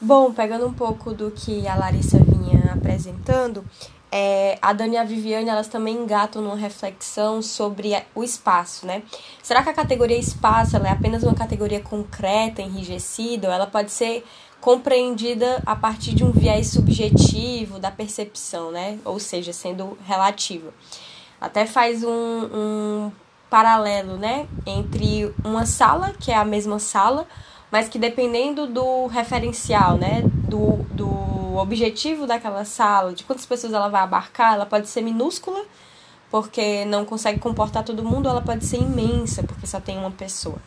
Bom, 0.00 0.32
pegando 0.32 0.64
um 0.64 0.72
pouco 0.72 1.12
do 1.12 1.28
que 1.32 1.66
a 1.66 1.74
Larissa 1.74 2.18
vinha 2.18 2.72
apresentando, 2.72 3.64
é, 4.12 4.56
a 4.62 4.72
Dani 4.72 4.94
e 4.94 4.96
a 4.96 5.02
Viviane 5.02 5.48
elas 5.48 5.66
também 5.66 5.96
engatam 5.96 6.40
numa 6.40 6.54
reflexão 6.54 7.42
sobre 7.42 8.00
o 8.14 8.22
espaço, 8.22 8.86
né? 8.86 9.02
Será 9.42 9.60
que 9.60 9.70
a 9.70 9.74
categoria 9.74 10.16
espaço 10.16 10.76
é 10.76 10.90
apenas 10.90 11.24
uma 11.24 11.34
categoria 11.34 11.80
concreta, 11.80 12.62
enrijecida, 12.62 13.48
ou 13.48 13.52
ela 13.52 13.66
pode 13.66 13.90
ser 13.90 14.24
compreendida 14.60 15.60
a 15.66 15.74
partir 15.74 16.14
de 16.14 16.22
um 16.22 16.30
viés 16.30 16.68
subjetivo 16.68 17.80
da 17.80 17.90
percepção, 17.90 18.70
né? 18.70 19.00
Ou 19.04 19.18
seja, 19.18 19.52
sendo 19.52 19.98
relativa. 20.06 20.72
Até 21.40 21.66
faz 21.66 22.04
um, 22.04 22.10
um 22.10 23.12
paralelo, 23.50 24.16
né? 24.16 24.46
Entre 24.64 25.34
uma 25.44 25.66
sala, 25.66 26.14
que 26.20 26.30
é 26.30 26.36
a 26.36 26.44
mesma 26.44 26.78
sala, 26.78 27.26
mas 27.70 27.88
que 27.88 27.98
dependendo 27.98 28.66
do 28.66 29.06
referencial, 29.06 29.96
né, 29.96 30.22
do, 30.24 30.76
do 30.90 31.56
objetivo 31.56 32.26
daquela 32.26 32.64
sala, 32.64 33.12
de 33.12 33.24
quantas 33.24 33.44
pessoas 33.44 33.72
ela 33.72 33.88
vai 33.88 34.02
abarcar, 34.02 34.54
ela 34.54 34.66
pode 34.66 34.88
ser 34.88 35.02
minúscula, 35.02 35.64
porque 36.30 36.84
não 36.86 37.04
consegue 37.04 37.38
comportar 37.38 37.84
todo 37.84 38.04
mundo, 38.04 38.28
ela 38.28 38.42
pode 38.42 38.64
ser 38.64 38.78
imensa, 38.78 39.42
porque 39.42 39.66
só 39.66 39.80
tem 39.80 39.98
uma 39.98 40.10
pessoa. 40.10 40.58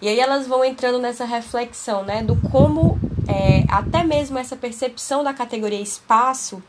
E 0.00 0.08
aí 0.08 0.18
elas 0.18 0.46
vão 0.46 0.64
entrando 0.64 0.98
nessa 0.98 1.24
reflexão, 1.24 2.02
né, 2.02 2.22
do 2.22 2.36
como 2.50 2.98
é, 3.28 3.64
até 3.68 4.02
mesmo 4.02 4.38
essa 4.38 4.56
percepção 4.56 5.22
da 5.22 5.32
categoria 5.32 5.80
espaço, 5.80 6.62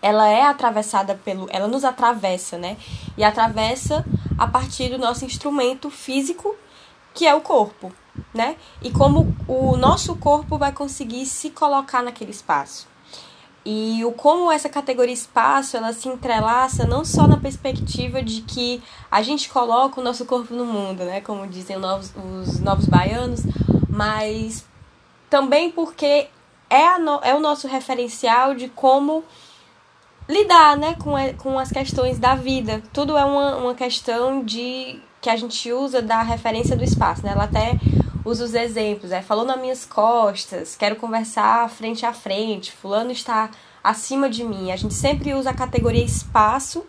ela 0.00 0.28
é 0.28 0.42
atravessada 0.42 1.14
pelo, 1.24 1.48
ela 1.50 1.66
nos 1.66 1.84
atravessa, 1.84 2.58
né, 2.58 2.76
e 3.16 3.22
atravessa 3.22 4.04
a 4.36 4.46
partir 4.46 4.90
do 4.90 4.98
nosso 4.98 5.24
instrumento 5.24 5.88
físico, 5.88 6.54
que 7.14 7.26
é 7.26 7.34
o 7.34 7.40
corpo 7.40 7.92
né? 8.34 8.56
E 8.82 8.90
como 8.90 9.34
o 9.46 9.76
nosso 9.76 10.16
corpo 10.16 10.58
vai 10.58 10.72
conseguir 10.72 11.26
se 11.26 11.50
colocar 11.50 12.02
naquele 12.02 12.30
espaço. 12.30 12.86
E 13.64 14.02
o 14.04 14.12
como 14.12 14.50
essa 14.50 14.68
categoria 14.68 15.12
espaço 15.12 15.76
ela 15.76 15.92
se 15.92 16.08
entrelaça 16.08 16.86
não 16.86 17.04
só 17.04 17.26
na 17.26 17.36
perspectiva 17.36 18.22
de 18.22 18.40
que 18.42 18.82
a 19.10 19.20
gente 19.20 19.50
coloca 19.50 20.00
o 20.00 20.04
nosso 20.04 20.24
corpo 20.24 20.54
no 20.54 20.64
mundo, 20.64 21.04
né, 21.04 21.20
como 21.20 21.46
dizem 21.46 21.76
os 21.76 21.82
novos, 21.82 22.12
os 22.16 22.60
novos 22.60 22.86
baianos, 22.86 23.42
mas 23.88 24.64
também 25.28 25.70
porque 25.70 26.28
é, 26.70 26.98
no, 26.98 27.20
é 27.22 27.34
o 27.34 27.40
nosso 27.40 27.66
referencial 27.66 28.54
de 28.54 28.68
como 28.68 29.24
lidar 30.28 30.76
né, 30.76 30.94
com, 30.94 31.12
com 31.38 31.58
as 31.58 31.70
questões 31.70 32.18
da 32.18 32.34
vida. 32.34 32.82
Tudo 32.92 33.16
é 33.16 33.24
uma, 33.24 33.56
uma 33.56 33.74
questão 33.74 34.44
de 34.44 35.00
que 35.20 35.30
a 35.30 35.36
gente 35.36 35.72
usa 35.72 36.02
da 36.02 36.22
referência 36.22 36.76
do 36.76 36.84
espaço. 36.84 37.24
Né? 37.24 37.32
Ela 37.32 37.44
até 37.44 37.78
uso 38.28 38.44
os 38.44 38.54
exemplos, 38.54 39.10
é 39.10 39.22
falou 39.22 39.44
nas 39.44 39.60
minhas 39.60 39.84
costas, 39.84 40.76
quero 40.76 40.96
conversar 40.96 41.68
frente 41.70 42.04
a 42.04 42.12
frente, 42.12 42.72
fulano 42.72 43.10
está 43.10 43.50
acima 43.82 44.28
de 44.28 44.44
mim. 44.44 44.70
A 44.70 44.76
gente 44.76 44.94
sempre 44.94 45.34
usa 45.34 45.50
a 45.50 45.54
categoria 45.54 46.04
espaço 46.04 46.84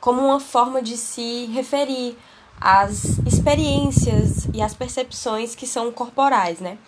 como 0.00 0.22
uma 0.22 0.40
forma 0.40 0.80
de 0.80 0.96
se 0.96 1.46
referir 1.46 2.16
às 2.60 3.18
experiências 3.26 4.46
e 4.52 4.62
às 4.62 4.74
percepções 4.74 5.54
que 5.54 5.66
são 5.66 5.92
corporais, 5.92 6.60
né? 6.60 6.78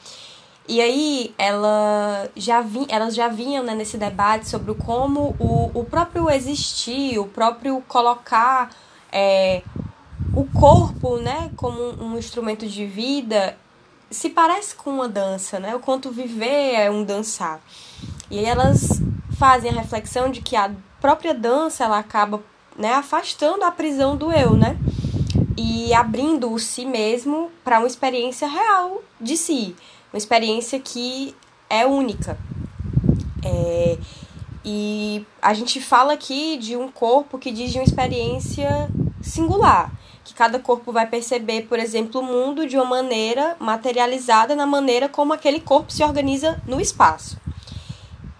E 0.68 0.80
aí 0.80 1.34
ela 1.36 2.30
já 2.36 2.60
vi, 2.60 2.86
elas 2.88 3.14
já 3.14 3.28
vinham 3.28 3.64
né, 3.64 3.74
nesse 3.74 3.98
debate 3.98 4.48
sobre 4.48 4.72
como 4.74 5.34
o, 5.38 5.70
o 5.74 5.84
próprio 5.84 6.30
existir, 6.30 7.18
o 7.18 7.26
próprio 7.26 7.82
colocar 7.88 8.70
é, 9.10 9.62
o 10.34 10.44
corpo, 10.58 11.16
né, 11.16 11.50
como 11.56 11.80
um 12.02 12.18
instrumento 12.18 12.66
de 12.66 12.86
vida, 12.86 13.56
se 14.10 14.30
parece 14.30 14.74
com 14.74 14.90
uma 14.90 15.08
dança, 15.08 15.58
né? 15.58 15.74
O 15.74 15.80
quanto 15.80 16.10
viver 16.10 16.74
é 16.74 16.90
um 16.90 17.02
dançar. 17.02 17.60
E 18.30 18.44
elas 18.44 19.00
fazem 19.38 19.70
a 19.70 19.74
reflexão 19.74 20.30
de 20.30 20.40
que 20.40 20.54
a 20.54 20.70
própria 21.00 21.34
dança 21.34 21.84
ela 21.84 21.98
acaba, 21.98 22.42
né, 22.76 22.94
afastando 22.94 23.64
a 23.64 23.70
prisão 23.70 24.16
do 24.16 24.30
eu, 24.32 24.54
né? 24.54 24.76
E 25.56 25.92
abrindo 25.92 26.50
o 26.52 26.58
si 26.58 26.84
mesmo 26.86 27.50
para 27.64 27.78
uma 27.78 27.86
experiência 27.86 28.48
real 28.48 29.02
de 29.20 29.36
si, 29.36 29.74
uma 30.12 30.18
experiência 30.18 30.78
que 30.78 31.34
é 31.68 31.86
única. 31.86 32.38
É, 33.44 33.98
e 34.64 35.26
a 35.40 35.52
gente 35.52 35.80
fala 35.80 36.12
aqui 36.12 36.56
de 36.56 36.76
um 36.76 36.90
corpo 36.90 37.38
que 37.38 37.50
diz 37.50 37.72
de 37.72 37.78
uma 37.78 37.84
experiência 37.84 38.88
singular 39.22 39.90
que 40.24 40.34
cada 40.34 40.58
corpo 40.58 40.92
vai 40.92 41.06
perceber, 41.06 41.62
por 41.62 41.78
exemplo, 41.78 42.20
o 42.20 42.24
mundo 42.24 42.66
de 42.66 42.76
uma 42.76 42.84
maneira 42.84 43.56
materializada 43.58 44.54
na 44.54 44.66
maneira 44.66 45.08
como 45.08 45.32
aquele 45.32 45.60
corpo 45.60 45.92
se 45.92 46.04
organiza 46.04 46.60
no 46.66 46.80
espaço. 46.80 47.36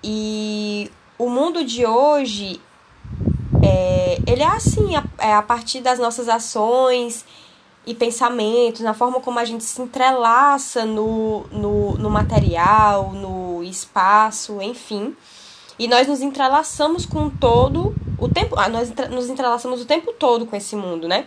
E 0.02 0.90
o 1.18 1.28
mundo 1.28 1.64
de 1.64 1.84
hoje, 1.86 2.60
é, 3.62 4.18
ele 4.26 4.42
é 4.42 4.46
assim, 4.46 4.96
a, 4.96 5.04
é 5.18 5.34
a 5.34 5.42
partir 5.42 5.80
das 5.80 5.98
nossas 5.98 6.28
ações 6.28 7.24
e 7.86 7.94
pensamentos, 7.94 8.80
na 8.80 8.94
forma 8.94 9.20
como 9.20 9.38
a 9.38 9.44
gente 9.44 9.64
se 9.64 9.80
entrelaça 9.82 10.84
no, 10.84 11.46
no, 11.50 11.94
no 11.94 12.10
material, 12.10 13.12
no 13.12 13.62
espaço, 13.62 14.62
enfim. 14.62 15.16
E 15.82 15.88
nós 15.88 16.06
nos 16.06 16.22
entrelaçamos 16.22 17.04
com 17.04 17.28
todo 17.28 17.92
o 18.16 18.28
tempo, 18.28 18.54
ah, 18.56 18.68
nós 18.68 18.92
nos 19.10 19.28
entrelaçamos 19.28 19.82
o 19.82 19.84
tempo 19.84 20.12
todo 20.12 20.46
com 20.46 20.54
esse 20.54 20.76
mundo, 20.76 21.08
né? 21.08 21.26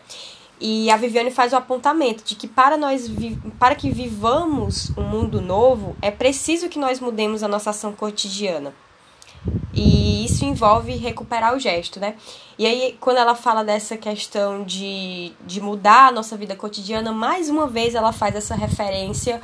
E 0.61 0.89
a 0.89 0.95
Viviane 0.95 1.29
faz 1.29 1.51
o 1.51 1.57
apontamento 1.57 2.23
de 2.23 2.35
que 2.35 2.47
para 2.47 2.77
nós 2.77 3.11
para 3.59 3.75
que 3.75 3.91
vivamos 3.91 4.91
um 4.97 5.01
mundo 5.01 5.41
novo, 5.41 5.93
é 6.01 6.09
preciso 6.09 6.69
que 6.69 6.79
nós 6.79 7.01
mudemos 7.01 7.43
a 7.43 7.49
nossa 7.49 7.71
ação 7.71 7.91
cotidiana. 7.91 8.73
E 9.73 10.23
isso 10.23 10.45
envolve 10.45 10.95
recuperar 10.95 11.53
o 11.53 11.59
gesto, 11.59 11.99
né? 11.99 12.16
E 12.57 12.66
aí, 12.66 12.97
quando 13.01 13.17
ela 13.17 13.35
fala 13.35 13.61
dessa 13.61 13.97
questão 13.97 14.63
de, 14.63 15.33
de 15.45 15.59
mudar 15.59 16.07
a 16.07 16.11
nossa 16.13 16.37
vida 16.37 16.55
cotidiana, 16.55 17.11
mais 17.11 17.49
uma 17.49 17.67
vez 17.67 17.93
ela 17.93 18.13
faz 18.13 18.33
essa 18.33 18.55
referência 18.55 19.41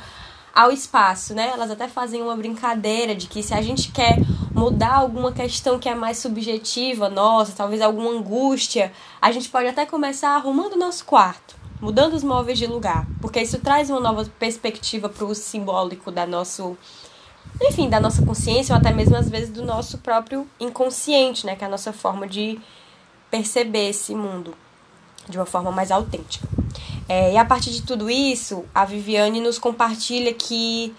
ao 0.54 0.70
espaço, 0.70 1.34
né? 1.34 1.50
Elas 1.52 1.70
até 1.70 1.88
fazem 1.88 2.22
uma 2.22 2.36
brincadeira 2.36 3.14
de 3.14 3.26
que 3.26 3.42
se 3.42 3.54
a 3.54 3.62
gente 3.62 3.90
quer 3.90 4.18
mudar 4.54 4.94
alguma 4.94 5.32
questão 5.32 5.78
que 5.78 5.88
é 5.88 5.94
mais 5.94 6.18
subjetiva, 6.18 7.08
nossa, 7.08 7.52
talvez 7.56 7.80
alguma 7.80 8.10
angústia, 8.10 8.92
a 9.20 9.32
gente 9.32 9.48
pode 9.48 9.68
até 9.68 9.86
começar 9.86 10.36
arrumando 10.36 10.74
o 10.74 10.78
nosso 10.78 11.04
quarto, 11.04 11.56
mudando 11.80 12.14
os 12.14 12.22
móveis 12.22 12.58
de 12.58 12.66
lugar, 12.66 13.06
porque 13.20 13.40
isso 13.40 13.58
traz 13.58 13.88
uma 13.88 14.00
nova 14.00 14.24
perspectiva 14.38 15.08
para 15.08 15.24
o 15.24 15.34
simbólico 15.34 16.10
da 16.10 16.26
nosso 16.26 16.76
enfim, 17.60 17.88
da 17.88 18.00
nossa 18.00 18.24
consciência 18.24 18.74
ou 18.74 18.80
até 18.80 18.92
mesmo 18.92 19.16
às 19.16 19.28
vezes 19.28 19.50
do 19.50 19.64
nosso 19.64 19.98
próprio 19.98 20.46
inconsciente, 20.58 21.46
né, 21.46 21.54
que 21.54 21.64
é 21.64 21.66
a 21.66 21.70
nossa 21.70 21.92
forma 21.92 22.26
de 22.26 22.58
perceber 23.30 23.90
esse 23.90 24.14
mundo 24.14 24.54
de 25.28 25.38
uma 25.38 25.46
forma 25.46 25.70
mais 25.70 25.90
autêntica. 25.90 26.46
É, 27.14 27.34
e 27.34 27.36
a 27.36 27.44
partir 27.44 27.70
de 27.72 27.82
tudo 27.82 28.08
isso, 28.08 28.64
a 28.74 28.86
Viviane 28.86 29.38
nos 29.38 29.58
compartilha 29.58 30.32
que 30.32 30.94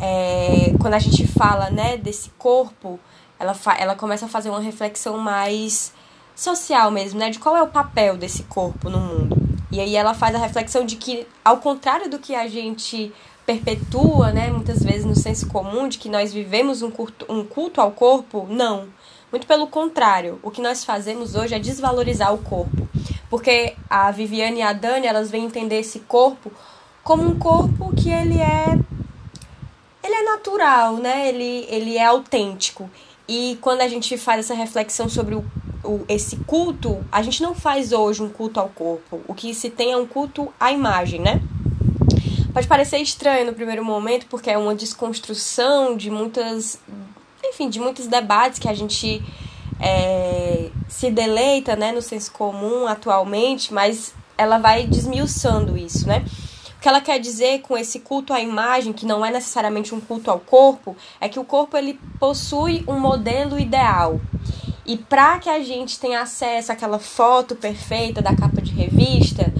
é, 0.00 0.74
quando 0.80 0.94
a 0.94 0.98
gente 0.98 1.28
fala 1.28 1.70
né, 1.70 1.96
desse 1.96 2.30
corpo, 2.30 2.98
ela, 3.38 3.56
ela 3.78 3.94
começa 3.94 4.26
a 4.26 4.28
fazer 4.28 4.50
uma 4.50 4.58
reflexão 4.58 5.16
mais 5.16 5.92
social 6.34 6.90
mesmo, 6.90 7.20
né? 7.20 7.30
De 7.30 7.38
qual 7.38 7.56
é 7.56 7.62
o 7.62 7.68
papel 7.68 8.16
desse 8.16 8.42
corpo 8.42 8.90
no 8.90 8.98
mundo. 8.98 9.36
E 9.70 9.78
aí 9.78 9.94
ela 9.94 10.12
faz 10.12 10.34
a 10.34 10.38
reflexão 10.38 10.84
de 10.84 10.96
que, 10.96 11.24
ao 11.44 11.58
contrário 11.58 12.10
do 12.10 12.18
que 12.18 12.34
a 12.34 12.48
gente 12.48 13.12
perpetua, 13.46 14.32
né, 14.32 14.50
muitas 14.50 14.82
vezes 14.82 15.04
no 15.04 15.14
senso 15.14 15.46
comum, 15.46 15.88
de 15.88 15.98
que 15.98 16.08
nós 16.08 16.32
vivemos 16.34 16.82
um 16.82 16.90
culto, 16.90 17.24
um 17.28 17.44
culto 17.44 17.80
ao 17.80 17.92
corpo, 17.92 18.44
não. 18.50 18.88
Muito 19.30 19.46
pelo 19.46 19.68
contrário, 19.68 20.40
o 20.42 20.50
que 20.50 20.60
nós 20.60 20.84
fazemos 20.84 21.36
hoje 21.36 21.54
é 21.54 21.60
desvalorizar 21.60 22.34
o 22.34 22.38
corpo. 22.38 22.88
Porque 23.30 23.74
a 23.88 24.10
Viviane 24.10 24.60
e 24.60 24.62
a 24.62 24.72
Dani, 24.72 25.06
elas 25.06 25.30
vêm 25.30 25.44
entender 25.44 25.80
esse 25.80 26.00
corpo 26.00 26.50
como 27.02 27.22
um 27.22 27.38
corpo 27.38 27.94
que 27.94 28.10
ele 28.10 28.40
é 28.40 28.78
ele 30.02 30.14
é 30.14 30.22
natural, 30.24 30.96
né? 30.96 31.28
Ele, 31.28 31.66
ele 31.68 31.96
é 31.96 32.04
autêntico. 32.04 32.88
E 33.28 33.58
quando 33.60 33.82
a 33.82 33.88
gente 33.88 34.16
faz 34.16 34.40
essa 34.40 34.54
reflexão 34.54 35.08
sobre 35.08 35.34
o, 35.34 35.44
o, 35.84 36.04
esse 36.08 36.36
culto, 36.36 37.04
a 37.12 37.22
gente 37.22 37.42
não 37.42 37.54
faz 37.54 37.92
hoje 37.92 38.22
um 38.22 38.28
culto 38.28 38.58
ao 38.58 38.68
corpo. 38.70 39.20
O 39.28 39.34
que 39.34 39.54
se 39.54 39.68
tem 39.68 39.92
é 39.92 39.96
um 39.96 40.06
culto 40.06 40.52
à 40.58 40.72
imagem, 40.72 41.20
né? 41.20 41.42
Pode 42.54 42.66
parecer 42.66 42.98
estranho 42.98 43.46
no 43.46 43.52
primeiro 43.52 43.84
momento, 43.84 44.26
porque 44.26 44.50
é 44.50 44.56
uma 44.56 44.74
desconstrução 44.74 45.96
de 45.96 46.10
muitas. 46.10 46.80
Enfim, 47.44 47.68
de 47.68 47.78
muitos 47.78 48.06
debates 48.06 48.58
que 48.58 48.68
a 48.68 48.74
gente 48.74 49.22
é, 49.80 50.70
se 50.88 51.10
deleita 51.10 51.76
né, 51.76 51.92
no 51.92 52.02
senso 52.02 52.32
comum 52.32 52.86
atualmente, 52.86 53.72
mas 53.72 54.14
ela 54.36 54.58
vai 54.58 54.86
desmiuçando 54.86 55.76
isso, 55.76 56.06
né? 56.06 56.24
O 56.76 56.80
que 56.80 56.88
ela 56.88 57.00
quer 57.00 57.18
dizer 57.18 57.60
com 57.60 57.76
esse 57.76 58.00
culto 58.00 58.32
à 58.32 58.40
imagem, 58.40 58.92
que 58.92 59.04
não 59.04 59.26
é 59.26 59.30
necessariamente 59.30 59.94
um 59.94 60.00
culto 60.00 60.30
ao 60.30 60.38
corpo, 60.38 60.96
é 61.20 61.28
que 61.28 61.38
o 61.38 61.44
corpo 61.44 61.76
ele 61.76 61.98
possui 62.20 62.84
um 62.86 62.98
modelo 62.98 63.58
ideal. 63.58 64.20
E 64.86 64.96
para 64.96 65.38
que 65.38 65.50
a 65.50 65.62
gente 65.62 65.98
tenha 65.98 66.22
acesso 66.22 66.72
àquela 66.72 66.98
foto 66.98 67.56
perfeita 67.56 68.22
da 68.22 68.34
capa 68.34 68.62
de 68.62 68.72
revista, 68.72 69.52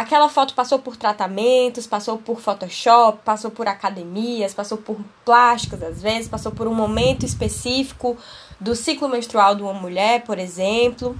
aquela 0.00 0.30
foto 0.30 0.54
passou 0.54 0.78
por 0.78 0.96
tratamentos, 0.96 1.86
passou 1.86 2.16
por 2.16 2.40
Photoshop, 2.40 3.18
passou 3.22 3.50
por 3.50 3.68
academias, 3.68 4.54
passou 4.54 4.78
por 4.78 4.96
plásticas 5.26 5.82
às 5.82 6.00
vezes, 6.00 6.26
passou 6.26 6.50
por 6.52 6.66
um 6.66 6.72
momento 6.72 7.26
específico 7.26 8.16
do 8.58 8.74
ciclo 8.74 9.10
menstrual 9.10 9.54
de 9.54 9.62
uma 9.62 9.74
mulher, 9.74 10.22
por 10.22 10.38
exemplo. 10.38 11.14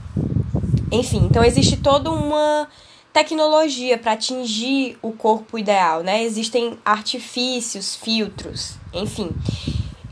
Enfim, 0.90 1.26
então 1.26 1.44
existe 1.44 1.76
toda 1.76 2.10
uma 2.10 2.66
tecnologia 3.12 3.98
para 3.98 4.12
atingir 4.12 4.98
o 5.02 5.12
corpo 5.12 5.58
ideal, 5.58 6.02
né? 6.02 6.22
Existem 6.22 6.78
artifícios, 6.82 7.94
filtros, 7.94 8.76
enfim. 8.94 9.30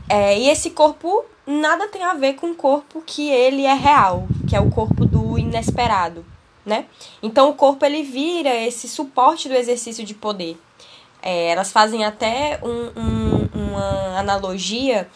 É, 0.07 0.37
e 0.37 0.47
esse 0.47 0.69
corpo 0.69 1.25
nada 1.45 1.87
tem 1.87 2.03
a 2.03 2.13
ver 2.13 2.33
com 2.33 2.51
o 2.51 2.55
corpo 2.55 3.01
que 3.03 3.31
ele 3.31 3.65
é 3.65 3.73
real, 3.73 4.27
que 4.47 4.55
é 4.55 4.59
o 4.59 4.69
corpo 4.69 5.07
do 5.07 5.39
inesperado, 5.39 6.23
né? 6.69 6.85
Então 7.21 7.49
o 7.49 7.53
corpo 7.53 7.83
ele 7.85 8.03
vira 8.03 8.55
esse 8.55 8.87
suporte 8.87 9.49
do 9.49 9.55
exercício 9.55 10.05
de 10.05 10.13
poder. 10.13 10.57
É, 11.21 11.49
elas 11.49 11.71
fazem 11.71 12.05
até 12.05 12.59
um, 12.63 13.01
um, 13.01 13.49
uma 13.53 14.19
analogia 14.19 15.09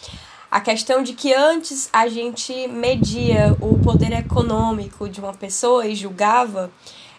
a 0.52 0.60
questão 0.60 1.02
de 1.02 1.14
que 1.14 1.34
antes 1.34 1.90
a 1.92 2.08
gente 2.08 2.68
media 2.68 3.58
o 3.60 3.80
poder 3.80 4.12
econômico 4.12 5.10
de 5.10 5.20
uma 5.20 5.34
pessoa 5.34 5.88
e 5.88 5.96
julgava 5.96 6.70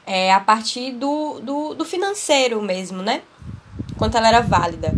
é, 0.06 0.32
a 0.32 0.38
partir 0.38 0.92
do, 0.92 1.40
do, 1.40 1.74
do 1.74 1.84
financeiro 1.84 2.62
mesmo, 2.62 3.02
né? 3.02 3.22
Quanto 3.96 4.16
ela 4.16 4.28
era 4.28 4.40
válida. 4.40 4.94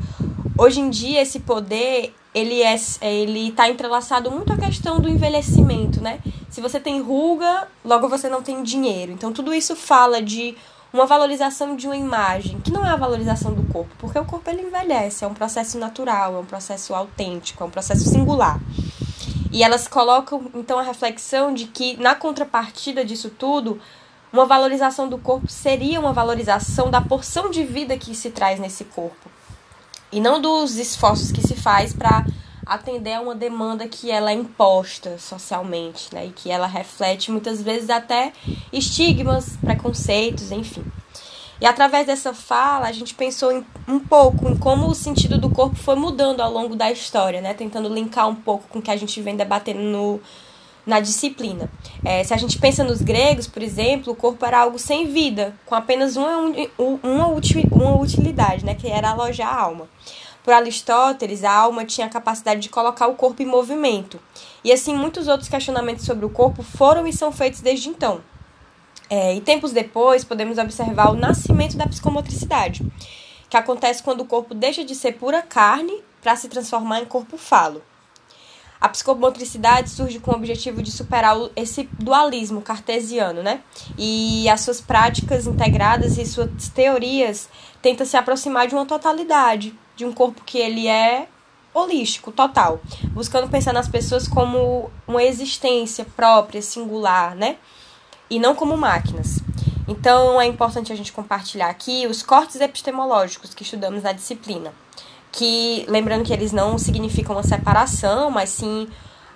Hoje 0.58 0.80
em 0.80 0.90
dia, 0.90 1.22
esse 1.22 1.40
poder, 1.40 2.14
ele 2.34 2.62
é 2.62 2.76
ele 3.00 3.48
está 3.48 3.70
entrelaçado 3.70 4.30
muito 4.30 4.52
à 4.52 4.56
questão 4.56 5.00
do 5.00 5.08
envelhecimento, 5.08 6.02
né? 6.02 6.18
Se 6.56 6.62
você 6.62 6.80
tem 6.80 7.02
ruga, 7.02 7.68
logo 7.84 8.08
você 8.08 8.30
não 8.30 8.40
tem 8.40 8.62
dinheiro. 8.62 9.12
Então, 9.12 9.30
tudo 9.30 9.52
isso 9.52 9.76
fala 9.76 10.22
de 10.22 10.56
uma 10.90 11.04
valorização 11.04 11.76
de 11.76 11.86
uma 11.86 11.94
imagem, 11.94 12.58
que 12.60 12.70
não 12.70 12.82
é 12.82 12.88
a 12.88 12.96
valorização 12.96 13.52
do 13.52 13.70
corpo, 13.70 13.94
porque 13.98 14.18
o 14.18 14.24
corpo 14.24 14.48
ele 14.48 14.62
envelhece, 14.62 15.22
é 15.22 15.28
um 15.28 15.34
processo 15.34 15.78
natural, 15.78 16.34
é 16.34 16.38
um 16.38 16.46
processo 16.46 16.94
autêntico, 16.94 17.62
é 17.62 17.66
um 17.66 17.70
processo 17.70 18.08
singular. 18.08 18.58
E 19.52 19.62
elas 19.62 19.86
colocam 19.86 20.50
então 20.54 20.78
a 20.78 20.82
reflexão 20.82 21.52
de 21.52 21.66
que 21.66 22.00
na 22.00 22.14
contrapartida 22.14 23.04
disso 23.04 23.28
tudo, 23.28 23.78
uma 24.32 24.46
valorização 24.46 25.10
do 25.10 25.18
corpo 25.18 25.48
seria 25.50 26.00
uma 26.00 26.14
valorização 26.14 26.90
da 26.90 27.02
porção 27.02 27.50
de 27.50 27.64
vida 27.64 27.98
que 27.98 28.14
se 28.14 28.30
traz 28.30 28.58
nesse 28.58 28.84
corpo. 28.84 29.30
E 30.10 30.20
não 30.20 30.40
dos 30.40 30.76
esforços 30.76 31.30
que 31.30 31.46
se 31.46 31.54
faz 31.54 31.92
para 31.92 32.24
atender 32.66 33.12
a 33.12 33.20
uma 33.20 33.34
demanda 33.34 33.86
que 33.86 34.10
ela 34.10 34.32
é 34.32 34.34
imposta 34.34 35.16
socialmente, 35.18 36.12
né? 36.12 36.26
E 36.26 36.30
que 36.30 36.50
ela 36.50 36.66
reflete 36.66 37.30
muitas 37.30 37.62
vezes 37.62 37.88
até 37.88 38.32
estigmas, 38.72 39.56
preconceitos, 39.58 40.50
enfim. 40.50 40.84
E 41.60 41.64
através 41.64 42.06
dessa 42.06 42.34
fala, 42.34 42.86
a 42.88 42.92
gente 42.92 43.14
pensou 43.14 43.52
em, 43.52 43.64
um 43.88 44.00
pouco 44.00 44.48
em 44.48 44.56
como 44.56 44.88
o 44.88 44.94
sentido 44.94 45.38
do 45.38 45.48
corpo 45.48 45.76
foi 45.76 45.94
mudando 45.94 46.40
ao 46.40 46.52
longo 46.52 46.74
da 46.74 46.90
história, 46.90 47.40
né? 47.40 47.54
Tentando 47.54 47.88
linkar 47.88 48.28
um 48.28 48.34
pouco 48.34 48.68
com 48.68 48.80
o 48.80 48.82
que 48.82 48.90
a 48.90 48.96
gente 48.96 49.22
vem 49.22 49.36
debatendo 49.36 49.80
no, 49.80 50.20
na 50.84 51.00
disciplina. 51.00 51.70
É, 52.04 52.22
se 52.24 52.34
a 52.34 52.36
gente 52.36 52.58
pensa 52.58 52.84
nos 52.84 53.00
gregos, 53.00 53.46
por 53.46 53.62
exemplo, 53.62 54.12
o 54.12 54.16
corpo 54.16 54.44
era 54.44 54.58
algo 54.58 54.78
sem 54.78 55.06
vida, 55.06 55.54
com 55.64 55.74
apenas 55.74 56.16
uma, 56.16 56.52
uma, 56.76 57.26
uma 57.72 57.96
utilidade, 58.00 58.64
né, 58.64 58.74
que 58.74 58.88
era 58.88 59.10
alojar 59.10 59.48
a 59.48 59.60
alma. 59.60 59.88
Por 60.46 60.54
Aristóteles, 60.54 61.42
a 61.42 61.52
alma 61.52 61.84
tinha 61.84 62.06
a 62.06 62.08
capacidade 62.08 62.60
de 62.60 62.68
colocar 62.68 63.08
o 63.08 63.16
corpo 63.16 63.42
em 63.42 63.46
movimento. 63.46 64.20
E 64.62 64.70
assim, 64.70 64.94
muitos 64.94 65.26
outros 65.26 65.48
questionamentos 65.48 66.04
sobre 66.04 66.24
o 66.24 66.30
corpo 66.30 66.62
foram 66.62 67.04
e 67.04 67.12
são 67.12 67.32
feitos 67.32 67.60
desde 67.60 67.88
então. 67.88 68.20
É, 69.10 69.34
e 69.34 69.40
tempos 69.40 69.72
depois, 69.72 70.22
podemos 70.22 70.56
observar 70.56 71.10
o 71.10 71.16
nascimento 71.16 71.76
da 71.76 71.88
psicomotricidade, 71.88 72.86
que 73.50 73.56
acontece 73.56 74.04
quando 74.04 74.20
o 74.20 74.24
corpo 74.24 74.54
deixa 74.54 74.84
de 74.84 74.94
ser 74.94 75.14
pura 75.14 75.42
carne 75.42 76.00
para 76.22 76.36
se 76.36 76.46
transformar 76.46 77.00
em 77.00 77.06
corpo 77.06 77.36
falo. 77.36 77.82
A 78.80 78.88
psicomotricidade 78.88 79.90
surge 79.90 80.20
com 80.20 80.30
o 80.30 80.36
objetivo 80.36 80.80
de 80.80 80.92
superar 80.92 81.36
esse 81.56 81.88
dualismo 81.98 82.62
cartesiano, 82.62 83.42
né? 83.42 83.62
E 83.98 84.48
as 84.48 84.60
suas 84.60 84.80
práticas 84.80 85.48
integradas 85.48 86.16
e 86.16 86.24
suas 86.24 86.68
teorias 86.72 87.48
tentam 87.82 88.06
se 88.06 88.16
aproximar 88.16 88.68
de 88.68 88.76
uma 88.76 88.86
totalidade, 88.86 89.76
de 89.96 90.04
um 90.04 90.12
corpo 90.12 90.42
que 90.44 90.58
ele 90.58 90.86
é 90.86 91.26
holístico, 91.74 92.30
total, 92.30 92.80
buscando 93.12 93.48
pensar 93.48 93.72
nas 93.72 93.88
pessoas 93.88 94.28
como 94.28 94.90
uma 95.06 95.22
existência 95.22 96.06
própria, 96.16 96.62
singular, 96.62 97.34
né? 97.34 97.56
E 98.30 98.38
não 98.38 98.54
como 98.54 98.76
máquinas. 98.76 99.40
Então 99.88 100.40
é 100.40 100.46
importante 100.46 100.92
a 100.92 100.96
gente 100.96 101.12
compartilhar 101.12 101.68
aqui 101.68 102.06
os 102.06 102.22
cortes 102.22 102.60
epistemológicos 102.60 103.54
que 103.54 103.62
estudamos 103.62 104.02
na 104.02 104.12
disciplina 104.12 104.72
que 105.36 105.84
lembrando 105.86 106.24
que 106.24 106.32
eles 106.32 106.50
não 106.50 106.78
significam 106.78 107.36
uma 107.36 107.42
separação, 107.42 108.30
mas 108.30 108.48
sim 108.48 108.88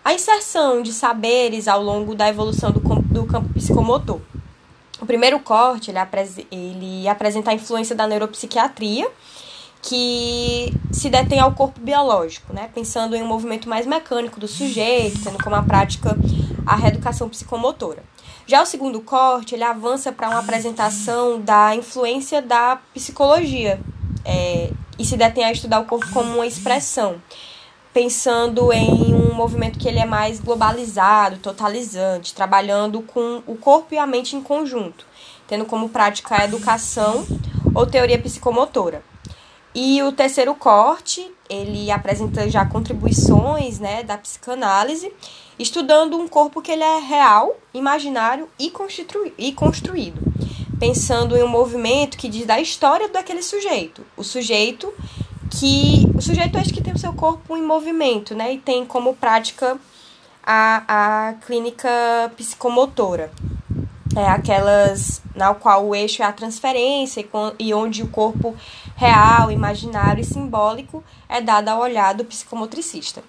a 0.02 0.14
inserção 0.14 0.82
de 0.82 0.92
saberes 0.92 1.68
ao 1.68 1.82
longo 1.82 2.14
da 2.14 2.26
evolução 2.26 2.70
do, 2.70 2.80
do 2.80 3.26
campo 3.26 3.52
psicomotor. 3.52 4.18
O 4.98 5.04
primeiro 5.04 5.38
corte 5.40 5.90
ele, 5.90 5.98
apres 5.98 6.38
ele 6.50 7.06
apresenta 7.06 7.50
a 7.50 7.54
influência 7.54 7.94
da 7.94 8.06
neuropsiquiatria, 8.06 9.10
que 9.82 10.72
se 10.92 11.08
detém 11.08 11.40
ao 11.40 11.52
corpo 11.52 11.80
biológico, 11.80 12.52
né? 12.52 12.68
pensando 12.74 13.16
em 13.16 13.22
um 13.22 13.26
movimento 13.26 13.68
mais 13.68 13.86
mecânico 13.86 14.38
do 14.38 14.46
sujeito, 14.46 15.22
tendo 15.22 15.42
como 15.42 15.56
a 15.56 15.62
prática 15.62 16.16
a 16.66 16.76
reeducação 16.76 17.28
psicomotora. 17.28 18.02
Já 18.46 18.62
o 18.62 18.66
segundo 18.66 19.00
corte, 19.00 19.54
ele 19.54 19.64
avança 19.64 20.12
para 20.12 20.28
uma 20.28 20.40
apresentação 20.40 21.40
da 21.40 21.74
influência 21.74 22.42
da 22.42 22.80
psicologia, 22.92 23.80
é, 24.24 24.70
e 24.98 25.04
se 25.04 25.16
detém 25.16 25.44
a 25.44 25.52
estudar 25.52 25.80
o 25.80 25.86
corpo 25.86 26.10
como 26.12 26.34
uma 26.34 26.46
expressão, 26.46 27.16
pensando 27.92 28.72
em 28.72 29.14
um 29.14 29.34
movimento 29.34 29.78
que 29.78 29.88
ele 29.88 29.98
é 29.98 30.04
mais 30.04 30.38
globalizado, 30.38 31.38
totalizante, 31.38 32.34
trabalhando 32.34 33.00
com 33.02 33.42
o 33.46 33.56
corpo 33.56 33.94
e 33.94 33.98
a 33.98 34.06
mente 34.06 34.36
em 34.36 34.42
conjunto, 34.42 35.06
tendo 35.48 35.64
como 35.64 35.88
prática 35.88 36.40
a 36.40 36.44
educação 36.44 37.26
ou 37.74 37.86
teoria 37.86 38.18
psicomotora. 38.18 39.02
E 39.74 40.02
o 40.02 40.10
terceiro 40.10 40.54
corte, 40.54 41.30
ele 41.48 41.90
apresenta 41.90 42.50
já 42.50 42.66
contribuições 42.66 43.78
né, 43.78 44.02
da 44.02 44.18
psicanálise, 44.18 45.12
estudando 45.58 46.18
um 46.18 46.26
corpo 46.26 46.60
que 46.60 46.72
ele 46.72 46.82
é 46.82 46.98
real, 46.98 47.56
imaginário 47.72 48.48
e, 48.58 48.72
e 49.38 49.52
construído 49.52 50.30
pensando 50.80 51.36
em 51.36 51.42
um 51.42 51.48
movimento 51.48 52.16
que 52.16 52.26
diz 52.26 52.46
da 52.46 52.58
história 52.58 53.06
daquele 53.10 53.42
sujeito. 53.42 54.04
O 54.16 54.24
sujeito 54.24 54.92
que. 55.50 56.10
O 56.14 56.22
sujeito 56.22 56.56
é 56.56 56.62
que 56.62 56.82
tem 56.82 56.94
o 56.94 56.98
seu 56.98 57.12
corpo 57.12 57.56
em 57.56 57.62
movimento, 57.62 58.34
né? 58.34 58.54
E 58.54 58.58
tem 58.58 58.86
como 58.86 59.14
prática 59.14 59.78
a, 60.42 61.28
a 61.28 61.34
clínica 61.34 61.88
psicomotora. 62.36 63.30
É 64.16 64.26
aquelas 64.26 65.22
na 65.34 65.54
qual 65.54 65.86
o 65.86 65.94
eixo 65.94 66.22
é 66.22 66.26
a 66.26 66.32
transferência 66.32 67.24
e 67.58 67.72
onde 67.72 68.02
o 68.02 68.08
corpo 68.08 68.56
real, 68.96 69.50
imaginário 69.50 70.20
e 70.20 70.24
simbólico 70.24 71.02
é 71.28 71.40
dado 71.40 71.68
ao 71.68 71.80
olhar 71.80 72.12
do 72.14 72.24
psicomotricista. 72.24 73.22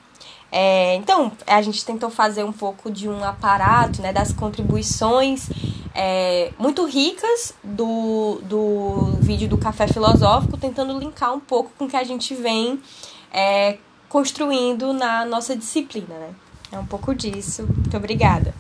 É, 0.52 0.96
então, 0.96 1.32
a 1.48 1.62
gente 1.62 1.86
tentou 1.86 2.10
fazer 2.10 2.44
um 2.44 2.52
pouco 2.52 2.92
de 2.92 3.08
um 3.08 3.24
aparato 3.24 4.02
né, 4.02 4.12
das 4.12 4.34
contribuições 4.34 5.50
é, 5.96 6.52
muito 6.60 6.86
ricas 6.86 7.54
do, 7.64 8.42
do 8.44 9.14
vídeo 9.20 9.48
do 9.48 9.58
Café 9.58 9.88
Filosófico, 9.88 10.58
tentando 10.58 10.98
linkar 11.00 11.34
um 11.34 11.40
pouco 11.40 11.72
com 11.78 11.86
o 11.86 11.88
que 11.88 11.96
a 11.96 12.04
gente 12.04 12.36
vem 12.36 12.82
é, 13.32 13.78
construindo 14.10 14.92
na 14.92 15.24
nossa 15.26 15.56
disciplina. 15.56 16.16
Né? 16.16 16.30
É 16.74 16.80
um 16.80 16.86
pouco 16.86 17.16
disso. 17.16 17.64
Muito 17.64 17.96
obrigada. 17.96 18.54